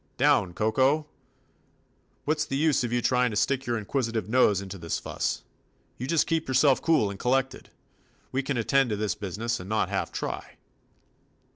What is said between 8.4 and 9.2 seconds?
can attend to this